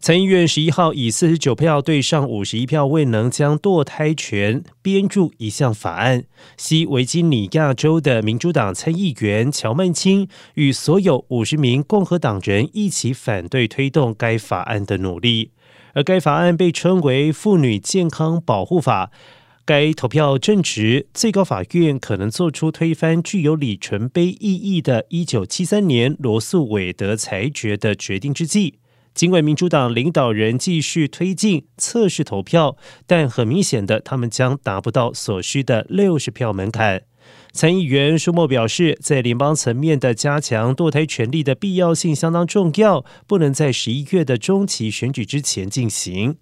[0.00, 6.24] 参议院十一号以四十九票对上五十一票，未能将堕胎权编入一项法案。
[6.56, 15.50] 西维吉尼亚州的民主党参议员乔曼青与所有五十名共和党人一起反对推动该法案的努力，
[15.94, 19.06] 而该法案被称为《妇女健康保护法》。
[19.64, 28.78] 该投票正值最高法院可能做出推翻具有里程碑意义的1973年罗素韦德裁决的决定之际。
[29.18, 37.02] 尽管民主党领导人继续推进测试投票，但很明显的，他们将达不到所需的六十票门槛。
[37.50, 46.36] 参议员舒默表示，在联邦层面的加强堕胎权利的必要性相当重要，不能在十一月的中期选举之前进行。